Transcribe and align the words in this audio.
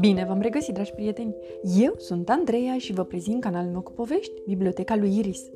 Bine 0.00 0.24
v-am 0.24 0.40
regăsit, 0.40 0.74
dragi 0.74 0.92
prieteni! 0.92 1.36
Eu 1.80 1.94
sunt 1.96 2.30
Andreea 2.30 2.78
și 2.78 2.92
vă 2.92 3.04
prezint 3.04 3.40
canalul 3.40 3.70
meu 3.70 3.80
cu 3.80 3.92
povești, 3.92 4.32
Biblioteca 4.46 4.96
lui 4.96 5.18
Iris. 5.18 5.50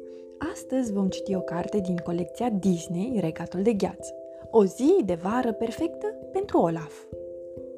Astăzi 0.53 0.93
vom 0.93 1.09
citi 1.09 1.35
o 1.35 1.41
carte 1.41 1.79
din 1.79 1.97
colecția 1.97 2.51
Disney, 2.51 3.21
Regatul 3.21 3.63
de 3.63 3.73
Gheață. 3.73 4.15
O 4.51 4.65
zi 4.65 4.95
de 5.05 5.19
vară 5.23 5.53
perfectă 5.53 6.07
pentru 6.33 6.59
Olaf. 6.59 7.05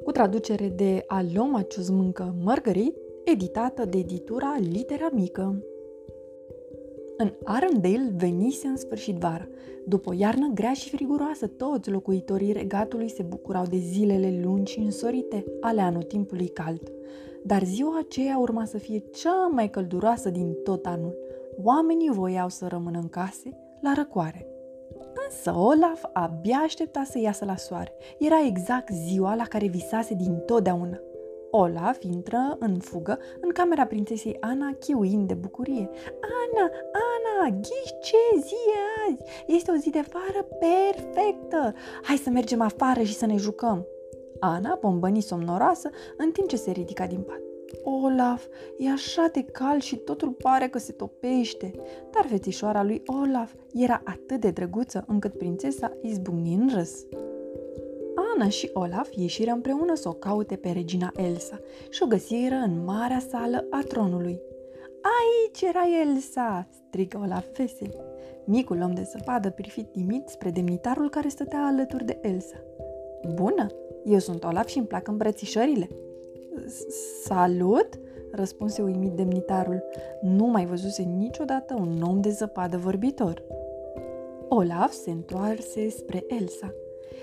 Cu 0.05 0.11
traducere 0.11 0.69
de 0.69 1.05
Aloma 1.07 1.63
Ciuzmâncă 1.63 2.35
Mărgărit, 2.43 2.97
editată 3.25 3.85
de 3.85 3.99
editura 3.99 4.57
Litera 4.73 5.09
Mică. 5.13 5.65
În 7.21 7.33
Arendale 7.45 8.13
venise 8.17 8.67
în 8.67 8.77
sfârșit 8.77 9.17
vara. 9.17 9.49
După 9.87 10.11
o 10.11 10.13
iarnă 10.13 10.51
grea 10.55 10.73
și 10.73 10.91
friguroasă, 10.91 11.47
toți 11.47 11.91
locuitorii 11.91 12.53
regatului 12.53 13.11
se 13.11 13.23
bucurau 13.23 13.65
de 13.67 13.77
zilele 13.77 14.41
lungi 14.43 14.73
și 14.73 14.79
însorite 14.79 15.45
ale 15.61 15.81
anotimpului 15.81 16.49
cald. 16.49 16.93
Dar 17.45 17.65
ziua 17.65 17.99
aceea 17.99 18.39
urma 18.39 18.65
să 18.65 18.79
fie 18.79 18.99
cea 18.99 19.47
mai 19.47 19.71
călduroasă 19.71 20.31
din 20.31 20.57
tot 20.65 20.87
anul. 20.87 21.17
Oamenii 21.63 22.11
voiau 22.11 22.49
să 22.49 22.67
rămână 22.67 22.99
în 22.99 23.09
case, 23.09 23.57
la 23.81 23.93
răcoare. 23.97 24.47
Însă 25.29 25.55
Olaf 25.59 26.05
abia 26.13 26.57
aștepta 26.57 27.03
să 27.05 27.19
iasă 27.19 27.45
la 27.45 27.57
soare. 27.57 27.93
Era 28.19 28.47
exact 28.47 28.93
ziua 28.93 29.35
la 29.35 29.45
care 29.45 29.67
visase 29.67 30.15
din 30.15 30.43
totdeauna. 30.47 31.01
Olaf 31.51 32.03
intră 32.03 32.57
în 32.59 32.79
fugă 32.79 33.19
în 33.41 33.51
camera 33.51 33.87
prințesei 33.87 34.37
Ana, 34.41 34.77
chiuind 34.79 35.29
de 35.29 35.35
bucurie. 35.35 35.91
Ana, 36.21 36.71
Ana, 36.93 37.57
ghiși 37.57 37.99
ce 38.03 38.41
zi 38.41 38.55
e 38.55 39.11
azi? 39.11 39.23
Este 39.47 39.71
o 39.71 39.75
zi 39.75 39.91
de 39.91 40.05
vară 40.13 40.47
perfectă! 40.59 41.75
Hai 42.03 42.17
să 42.17 42.31
mergem 42.31 42.61
afară 42.61 43.03
și 43.03 43.15
să 43.15 43.27
ne 43.27 43.37
jucăm! 43.37 43.87
Ana 44.41 44.79
bombăni 44.81 45.21
somnoroasă 45.21 45.91
în 46.17 46.31
timp 46.31 46.49
ce 46.49 46.57
se 46.57 46.71
ridica 46.71 47.07
din 47.07 47.21
pat. 47.21 47.41
Olaf, 47.83 48.47
e 48.79 48.91
așa 48.91 49.29
de 49.33 49.43
cald 49.43 49.83
și 49.83 49.97
totul 49.97 50.31
pare 50.31 50.69
că 50.69 50.79
se 50.79 50.93
topește. 50.93 51.71
Dar 52.11 52.27
fețișoara 52.29 52.83
lui 52.83 53.03
Olaf 53.07 53.53
era 53.73 54.03
atât 54.05 54.41
de 54.41 54.51
drăguță 54.51 55.05
încât 55.07 55.39
prințesa 55.39 55.93
izbucni 56.03 56.55
în 56.55 56.69
râs. 56.75 57.05
Ana 58.35 58.49
și 58.49 58.71
Olaf 58.73 59.09
ieșiră 59.15 59.51
împreună 59.51 59.95
să 59.95 60.09
o 60.09 60.13
caute 60.13 60.57
pe 60.57 60.71
regina 60.71 61.13
Elsa 61.17 61.61
și 61.91 62.03
o 62.03 62.07
găsiră 62.07 62.55
în 62.55 62.85
marea 62.85 63.23
sală 63.29 63.67
a 63.71 63.81
tronului. 63.89 64.41
Aici 65.03 65.61
era 65.61 65.83
Elsa!" 66.03 66.69
strigă 66.71 67.21
Olaf 67.23 67.45
vesel. 67.57 67.95
Micul 68.45 68.81
om 68.83 68.95
de 68.95 69.03
zăpadă 69.03 69.51
privi 69.51 69.83
timid 69.83 70.29
spre 70.29 70.51
demnitarul 70.51 71.11
care 71.11 71.29
stătea 71.29 71.65
alături 71.65 72.05
de 72.05 72.19
Elsa. 72.23 72.57
Bună, 73.35 73.67
eu 74.05 74.19
sunt 74.19 74.45
Olaf 74.45 74.67
și 74.67 74.79
îmi 74.79 74.87
plac 74.87 75.09
îmbrățișările. 75.09 75.89
Salut, 77.25 77.89
răspunse 78.33 78.83
uimit 78.83 79.13
demnitarul. 79.13 79.83
Nu 80.23 80.47
mai 80.47 80.67
văzuse 80.67 81.03
niciodată 81.03 81.75
un 81.75 82.03
om 82.03 82.21
de 82.21 82.31
zăpadă 82.31 82.77
vorbitor. 82.77 83.43
Olaf 84.49 84.93
se 84.93 85.11
întoarse 85.11 85.89
spre 85.89 86.25
Elsa. 86.29 86.75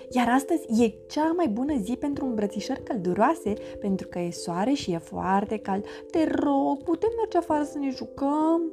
Iar 0.10 0.30
astăzi 0.30 0.84
e 0.84 0.94
cea 1.08 1.32
mai 1.36 1.48
bună 1.48 1.78
zi 1.78 1.96
pentru 2.00 2.26
îmbrățișări 2.26 2.84
călduroase, 2.84 3.54
pentru 3.80 4.08
că 4.08 4.20
e 4.20 4.32
soare 4.32 4.74
și 4.74 4.92
e 4.92 4.98
foarte 4.98 5.58
cald. 5.58 5.86
Te 6.12 6.24
rog, 6.24 6.84
putem 6.84 7.10
merge 7.18 7.38
afară 7.38 7.64
să 7.64 7.78
ne 7.78 7.90
jucăm? 7.90 8.72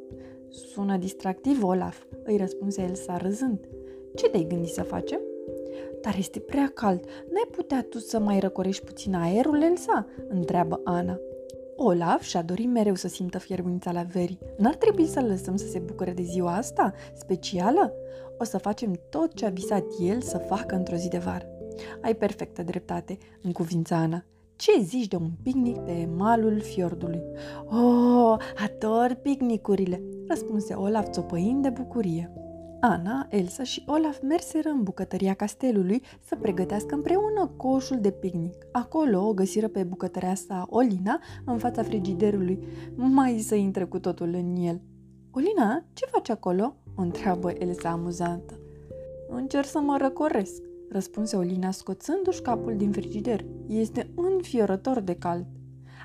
Sună 0.48 0.96
distractiv, 0.96 1.64
Olaf, 1.64 2.02
îi 2.24 2.36
răspunse 2.36 2.82
Elsa 2.82 3.16
râzând. 3.16 3.68
Ce 4.14 4.28
te-ai 4.28 4.46
gândit 4.48 4.72
să 4.72 4.82
facem? 4.82 5.20
Dar 6.00 6.14
este 6.18 6.38
prea 6.38 6.70
cald. 6.74 7.04
N-ai 7.30 7.48
putea 7.50 7.86
tu 7.88 7.98
să 7.98 8.18
mai 8.18 8.40
răcorești 8.40 8.84
puțin 8.84 9.14
aerul, 9.14 9.62
Elsa? 9.62 10.06
întreabă 10.28 10.80
Ana. 10.84 11.18
Olaf 11.76 12.22
și-a 12.22 12.42
dorit 12.42 12.68
mereu 12.68 12.94
să 12.94 13.08
simtă 13.08 13.38
fierbința 13.38 13.92
la 13.92 14.02
verii. 14.02 14.38
N-ar 14.56 14.74
trebui 14.74 15.06
să-l 15.06 15.24
lăsăm 15.24 15.56
să 15.56 15.66
se 15.66 15.78
bucure 15.78 16.12
de 16.12 16.22
ziua 16.22 16.56
asta, 16.56 16.92
specială? 17.14 17.92
O 18.38 18.44
să 18.44 18.58
facem 18.58 19.00
tot 19.10 19.34
ce 19.34 19.46
a 19.46 19.48
visat 19.48 19.84
el 20.00 20.20
să 20.20 20.38
facă 20.38 20.74
într-o 20.74 20.96
zi 20.96 21.08
de 21.08 21.18
vară. 21.18 21.46
Ai 22.02 22.14
perfectă 22.14 22.62
dreptate, 22.62 23.18
în 23.42 23.52
cuvința 23.52 23.96
Ana. 23.96 24.24
Ce 24.56 24.80
zici 24.80 25.08
de 25.08 25.16
un 25.16 25.30
picnic 25.42 25.78
pe 25.78 26.08
malul 26.16 26.60
fiordului? 26.60 27.22
Oh, 27.64 28.36
ador 28.64 29.18
picnicurile, 29.22 30.02
răspunse 30.28 30.74
Olaf 30.74 31.10
țopăind 31.10 31.62
de 31.62 31.68
bucurie. 31.68 32.43
Ana, 32.80 33.26
Elsa 33.30 33.62
și 33.62 33.82
Olaf 33.86 34.18
merseră 34.22 34.68
în 34.68 34.82
bucătăria 34.82 35.34
castelului 35.34 36.02
să 36.20 36.36
pregătească 36.36 36.94
împreună 36.94 37.52
coșul 37.56 38.00
de 38.00 38.10
picnic. 38.10 38.66
Acolo 38.72 39.26
o 39.26 39.32
găsiră 39.32 39.68
pe 39.68 39.82
bucătărea 39.82 40.34
sa 40.34 40.66
Olina 40.70 41.20
în 41.44 41.58
fața 41.58 41.82
frigiderului, 41.82 42.58
mai 42.94 43.38
să 43.38 43.54
intre 43.54 43.84
cu 43.84 43.98
totul 43.98 44.34
în 44.34 44.56
el. 44.56 44.80
Olina, 45.30 45.84
ce 45.92 46.06
faci 46.06 46.28
acolo?" 46.28 46.76
o 46.96 47.02
întreabă 47.02 47.52
Elsa 47.58 47.88
amuzantă. 47.88 48.58
Încerc 49.28 49.66
să 49.66 49.78
mă 49.78 49.96
răcoresc, 50.00 50.62
răspunse 50.90 51.36
Olina 51.36 51.70
scoțându-și 51.70 52.42
capul 52.42 52.76
din 52.76 52.92
frigider. 52.92 53.44
Este 53.66 54.10
înfiorător 54.14 55.00
de 55.00 55.14
cald. 55.14 55.46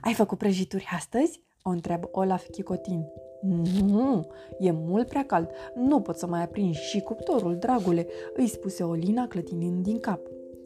Ai 0.02 0.14
făcut 0.14 0.38
prăjituri 0.38 0.88
astăzi? 0.96 1.42
o 1.64 1.70
întreabă 1.70 2.10
Olaf 2.12 2.46
chicotin. 2.52 3.06
Nu, 3.42 4.28
e 4.60 4.72
mult 4.72 5.08
prea 5.08 5.26
cald. 5.26 5.50
Nu 5.74 6.02
pot 6.02 6.18
să 6.18 6.28
mai 6.28 6.44
aprind 6.44 6.74
și 6.74 7.02
cuptorul, 7.02 7.56
dragule, 7.56 8.08
îi 8.34 8.48
spuse 8.48 8.84
Olina 8.84 9.28
clătinind 9.28 9.84
din 9.84 10.00
cap. 10.00 10.20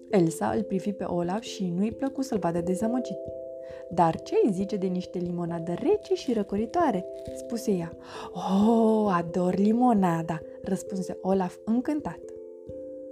Elsa 0.09 0.49
îl 0.49 0.63
privi 0.63 0.93
pe 0.93 1.03
Olaf 1.03 1.41
și 1.41 1.73
nu-i 1.75 1.91
plăcu 1.91 2.21
să-l 2.21 2.37
vadă 2.37 2.61
dezamăgit. 2.61 3.17
Dar 3.89 4.21
ce 4.21 4.35
îi 4.43 4.51
zice 4.51 4.75
de 4.75 4.87
niște 4.87 5.17
limonadă 5.17 5.73
rece 5.73 6.13
și 6.13 6.33
răcoritoare? 6.33 7.05
spuse 7.35 7.71
ea. 7.71 7.97
Oh, 8.33 9.13
ador 9.17 9.55
limonada, 9.55 10.39
răspunse 10.63 11.17
Olaf 11.21 11.55
încântat. 11.65 12.19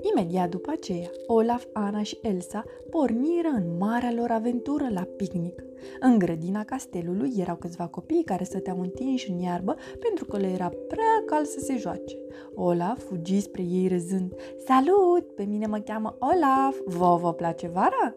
Imediat 0.01 0.49
după 0.49 0.71
aceea, 0.71 1.09
Olaf, 1.27 1.65
Ana 1.73 2.03
și 2.03 2.17
Elsa 2.21 2.63
porniră 2.89 3.47
în 3.55 3.77
marea 3.77 4.13
lor 4.15 4.31
aventură 4.31 4.87
la 4.93 5.07
picnic. 5.17 5.63
În 5.99 6.17
grădina 6.17 6.63
castelului 6.63 7.33
erau 7.37 7.55
câțiva 7.55 7.87
copii 7.87 8.23
care 8.23 8.43
stăteau 8.43 8.81
întinși 8.81 9.31
în 9.31 9.39
iarbă 9.39 9.75
pentru 9.99 10.25
că 10.25 10.37
le 10.37 10.47
era 10.47 10.71
prea 10.87 11.23
cald 11.25 11.45
să 11.45 11.59
se 11.59 11.77
joace. 11.77 12.17
Olaf 12.55 13.03
fugi 13.03 13.39
spre 13.39 13.61
ei 13.61 13.87
râzând. 13.87 14.33
Salut! 14.65 15.35
Pe 15.35 15.43
mine 15.43 15.65
mă 15.65 15.77
cheamă 15.77 16.17
Olaf! 16.19 16.77
Vă 16.85 17.17
vă 17.21 17.33
place 17.33 17.67
vara? 17.67 18.15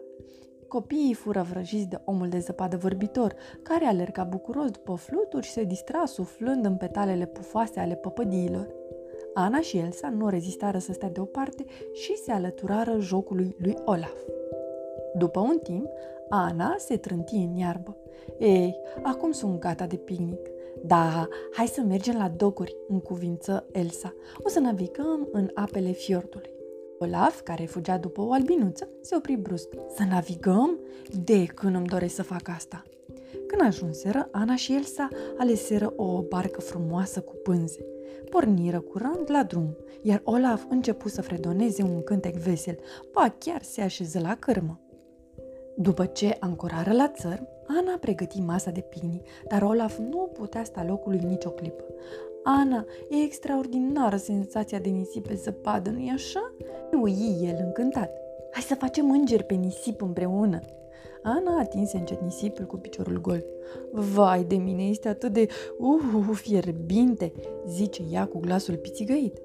Copiii 0.67 1.13
fură 1.13 1.45
vrăjiți 1.49 1.87
de 1.87 2.01
omul 2.05 2.29
de 2.29 2.39
zăpadă 2.39 2.77
vorbitor, 2.77 3.35
care 3.61 3.85
alerga 3.85 4.23
bucuros 4.23 4.69
după 4.71 4.95
fluturi 4.95 5.45
și 5.45 5.51
se 5.51 5.63
distra 5.63 6.05
suflând 6.05 6.65
în 6.65 6.75
petalele 6.75 7.25
pufoase 7.25 7.79
ale 7.79 7.95
păpădiilor. 7.95 8.67
Ana 9.37 9.61
și 9.61 9.77
Elsa 9.77 10.09
nu 10.09 10.29
rezistară 10.29 10.77
să 10.77 10.93
stea 10.93 11.09
deoparte 11.09 11.65
și 11.93 12.15
se 12.15 12.31
alăturară 12.31 12.99
jocului 12.99 13.55
lui 13.59 13.77
Olaf. 13.85 14.21
După 15.17 15.39
un 15.39 15.59
timp, 15.63 15.87
Ana 16.29 16.75
se 16.77 16.97
trânti 16.97 17.35
în 17.35 17.55
iarbă. 17.55 17.97
Ei, 18.39 18.75
acum 19.03 19.31
sunt 19.31 19.59
gata 19.59 19.85
de 19.85 19.95
picnic. 19.95 20.39
Da, 20.83 21.27
hai 21.51 21.67
să 21.67 21.81
mergem 21.81 22.17
la 22.17 22.29
docuri, 22.29 22.75
în 22.87 22.99
cuvință 22.99 23.65
Elsa. 23.71 24.13
O 24.43 24.49
să 24.49 24.59
navigăm 24.59 25.27
în 25.31 25.49
apele 25.53 25.91
fiordului. 25.91 26.49
Olaf, 26.99 27.41
care 27.41 27.65
fugea 27.65 27.97
după 27.97 28.21
o 28.21 28.31
albinuță, 28.31 28.89
se 29.01 29.15
opri 29.15 29.35
brusc. 29.35 29.67
Să 29.95 30.03
navigăm? 30.09 30.79
De 31.23 31.45
când 31.45 31.75
îmi 31.75 31.87
doresc 31.87 32.15
să 32.15 32.23
fac 32.23 32.49
asta? 32.55 32.83
Când 33.57 33.67
ajunseră, 33.67 34.27
Ana 34.31 34.55
și 34.55 34.73
Elsa 34.73 35.07
aleseră 35.37 35.93
o 35.95 36.21
barcă 36.21 36.61
frumoasă 36.61 37.21
cu 37.21 37.35
pânze. 37.43 37.85
Porniră 38.29 38.79
curând 38.79 39.23
la 39.27 39.43
drum, 39.43 39.77
iar 40.01 40.21
Olaf 40.23 40.63
începu 40.69 41.09
să 41.09 41.21
fredoneze 41.21 41.83
un 41.83 42.03
cântec 42.03 42.35
vesel, 42.35 42.77
ba 43.13 43.35
chiar 43.37 43.61
se 43.61 43.81
așeză 43.81 44.19
la 44.19 44.35
cărmă. 44.35 44.79
După 45.75 46.05
ce 46.05 46.37
ancorară 46.39 46.91
la 46.91 47.07
țăr, 47.07 47.47
Ana 47.67 47.97
pregăti 47.99 48.39
masa 48.39 48.71
de 48.71 48.81
picnic, 48.89 49.27
dar 49.47 49.61
Olaf 49.61 49.97
nu 49.97 50.29
putea 50.33 50.63
sta 50.63 50.83
locului 50.83 51.19
nicio 51.19 51.49
clipă. 51.49 51.83
Ana, 52.43 52.85
e 53.09 53.15
extraordinară 53.15 54.15
senzația 54.15 54.79
de 54.79 54.89
nisip 54.89 55.27
pe 55.27 55.35
zăpadă, 55.35 55.89
nu-i 55.89 56.11
așa? 56.13 56.53
Ui 57.01 57.37
el 57.41 57.57
încântat. 57.59 58.11
Hai 58.51 58.63
să 58.63 58.75
facem 58.75 59.11
îngeri 59.11 59.43
pe 59.43 59.53
nisip 59.53 60.01
împreună. 60.01 60.59
Ana 61.23 61.59
atinse 61.59 61.97
încet 61.97 62.21
nisipul 62.21 62.65
cu 62.65 62.77
piciorul 62.77 63.21
gol. 63.21 63.45
Vai 63.91 64.43
de 64.43 64.55
mine, 64.55 64.83
este 64.83 65.07
atât 65.07 65.33
de 65.33 65.47
uh, 65.77 66.29
fierbinte, 66.33 67.31
zice 67.67 68.03
ea 68.11 68.25
cu 68.25 68.39
glasul 68.39 68.75
pițigăit. 68.75 69.41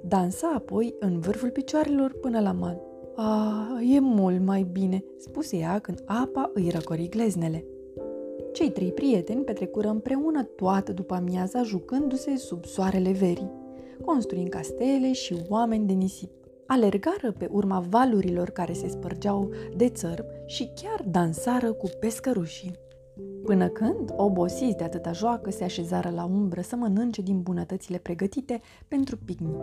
Dansa 0.00 0.52
apoi 0.54 0.94
în 0.98 1.20
vârful 1.20 1.50
picioarelor 1.50 2.18
până 2.20 2.40
la 2.40 2.52
mal. 2.52 2.80
A, 3.16 3.66
e 3.94 4.00
mult 4.00 4.44
mai 4.44 4.66
bine, 4.72 5.04
spuse 5.18 5.56
ea 5.56 5.78
când 5.78 6.02
apa 6.04 6.50
îi 6.54 6.70
răcori 6.70 7.08
gleznele. 7.08 7.64
Cei 8.52 8.70
trei 8.70 8.92
prieteni 8.92 9.44
petrecură 9.44 9.88
împreună 9.88 10.42
toată 10.42 10.92
după 10.92 11.14
amiaza 11.14 11.62
jucându-se 11.62 12.36
sub 12.36 12.64
soarele 12.64 13.12
verii, 13.12 13.50
construind 14.04 14.48
castele 14.48 15.12
și 15.12 15.36
oameni 15.48 15.86
de 15.86 15.92
nisip. 15.92 16.30
Alergară 16.72 17.32
pe 17.38 17.48
urma 17.50 17.84
valurilor 17.88 18.50
care 18.50 18.72
se 18.72 18.88
spărgeau 18.88 19.50
de 19.76 19.88
țărm 19.88 20.24
și 20.46 20.70
chiar 20.74 21.04
dansară 21.08 21.72
cu 21.72 21.88
pescărușii. 22.00 22.72
Până 23.44 23.68
când, 23.68 24.12
obosiți 24.16 24.76
de 24.76 24.84
atâta 24.84 25.12
joacă, 25.12 25.50
se 25.50 25.64
așezară 25.64 26.10
la 26.10 26.24
umbră 26.24 26.60
să 26.60 26.76
mănânce 26.76 27.22
din 27.22 27.40
bunătățile 27.40 27.98
pregătite 27.98 28.60
pentru 28.88 29.16
picnic. 29.24 29.56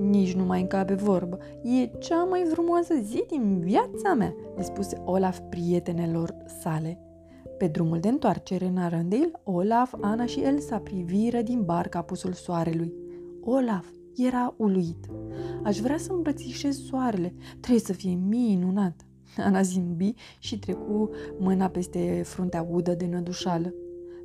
Nici 0.00 0.34
nu 0.34 0.44
mai 0.44 0.60
încape 0.60 0.94
vorbă, 0.94 1.38
e 1.62 1.86
cea 1.98 2.24
mai 2.24 2.44
frumoasă 2.50 2.94
zi 3.02 3.24
din 3.28 3.58
viața 3.58 4.14
mea, 4.14 4.34
le 4.56 4.62
spuse 4.62 5.02
Olaf 5.04 5.38
prietenelor 5.48 6.34
sale. 6.60 7.00
Pe 7.58 7.66
drumul 7.66 8.00
de 8.00 8.08
întoarcere 8.08 8.66
în 8.66 8.76
Arundel, 8.76 9.30
Olaf, 9.44 9.94
Ana 10.00 10.26
și 10.26 10.40
Elsa 10.40 10.78
priviră 10.78 11.40
din 11.40 11.62
barca 11.64 11.98
apusul 11.98 12.32
soarelui. 12.32 12.92
Olaf 13.40 13.86
era 14.26 14.54
uluit. 14.56 15.06
Aș 15.62 15.78
vrea 15.78 15.98
să 15.98 16.12
îmbrățișez 16.12 16.78
soarele, 16.78 17.34
trebuie 17.60 17.80
să 17.80 17.92
fie 17.92 18.18
minunat. 18.28 19.06
Ana 19.36 19.62
zimbi 19.62 20.14
și 20.38 20.58
trecu 20.58 21.10
mâna 21.38 21.68
peste 21.68 22.22
fruntea 22.24 22.66
udă 22.70 22.94
de 22.94 23.06
nădușală. 23.06 23.74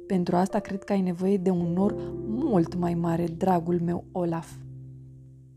Pentru 0.08 0.36
asta 0.36 0.60
cred 0.60 0.84
că 0.84 0.94
ai 0.94 1.02
nevoie 1.02 1.38
de 1.38 1.50
un 1.50 1.74
nor 1.74 1.96
mult 2.26 2.76
mai 2.76 2.94
mare, 2.94 3.26
dragul 3.26 3.80
meu 3.80 4.04
Olaf. 4.12 4.52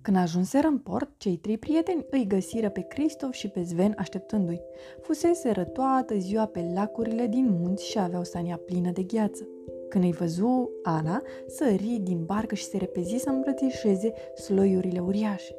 Când 0.02 0.16
ajunseră 0.16 0.66
în 0.66 0.78
port, 0.78 1.10
cei 1.16 1.36
trei 1.36 1.58
prieteni 1.58 2.06
îi 2.10 2.26
găsiră 2.26 2.68
pe 2.68 2.80
Cristof 2.80 3.32
și 3.32 3.48
pe 3.48 3.64
Sven 3.64 3.94
așteptându-i. 3.98 4.60
Fuseseră 5.00 5.64
toată 5.64 6.18
ziua 6.18 6.46
pe 6.46 6.70
lacurile 6.74 7.26
din 7.26 7.58
munți 7.60 7.86
și 7.90 7.98
aveau 7.98 8.24
sania 8.24 8.56
plină 8.56 8.90
de 8.90 9.02
gheață. 9.02 9.48
Când 9.88 10.04
îi 10.04 10.12
văzu 10.12 10.70
Ana, 10.82 11.22
sări 11.46 12.00
din 12.02 12.24
barcă 12.24 12.54
și 12.54 12.64
se 12.64 12.76
repezi 12.76 13.16
să 13.16 13.30
îmbrățișeze 13.30 14.12
sloiurile 14.34 15.00
uriașe. 15.00 15.54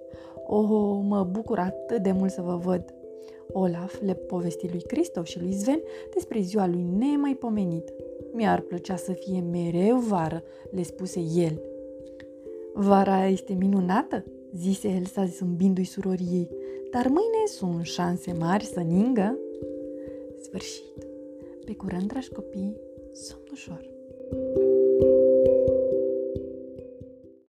Oh, 0.45 0.99
mă 1.03 1.27
bucur 1.31 1.59
atât 1.59 2.03
de 2.03 2.11
mult 2.11 2.31
să 2.31 2.41
vă 2.41 2.55
văd! 2.55 2.93
Olaf 3.51 4.01
le 4.01 4.13
povesti 4.13 4.67
lui 4.67 4.81
Cristof 4.81 5.25
și 5.25 5.39
lui 5.39 5.53
Sven 5.53 5.79
despre 6.13 6.39
ziua 6.39 6.67
lui 6.67 6.83
nemaipomenit. 6.97 7.93
Mi-ar 8.33 8.59
plăcea 8.59 8.95
să 8.95 9.11
fie 9.11 9.39
mereu 9.51 9.97
vară, 9.97 10.43
le 10.71 10.83
spuse 10.83 11.19
el. 11.35 11.61
Vara 12.73 13.27
este 13.27 13.53
minunată, 13.53 14.23
zise 14.53 14.87
Elsa 14.87 15.25
zâmbindu-i 15.25 15.83
surorii 15.83 16.29
ei, 16.31 16.49
dar 16.91 17.07
mâine 17.07 17.45
sunt 17.45 17.85
șanse 17.85 18.33
mari 18.39 18.63
să 18.63 18.79
ningă. 18.79 19.37
Sfârșit. 20.41 21.07
Pe 21.65 21.75
curând, 21.75 22.07
dragi 22.07 22.29
copii, 22.29 22.77
somn 23.11 23.43
ușor. 23.51 23.96
Thank 24.29 24.57
you. 24.57 24.86